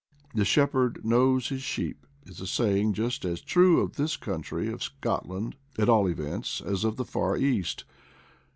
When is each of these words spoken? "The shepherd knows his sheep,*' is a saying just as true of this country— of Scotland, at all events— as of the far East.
"The 0.33 0.45
shepherd 0.45 1.05
knows 1.05 1.49
his 1.49 1.61
sheep,*' 1.61 2.07
is 2.25 2.41
a 2.41 2.47
saying 2.47 2.93
just 2.93 3.23
as 3.23 3.39
true 3.39 3.81
of 3.81 3.97
this 3.97 4.17
country— 4.17 4.67
of 4.73 4.81
Scotland, 4.81 5.55
at 5.77 5.89
all 5.89 6.07
events— 6.09 6.59
as 6.65 6.83
of 6.83 6.95
the 6.95 7.05
far 7.05 7.37
East. 7.37 7.83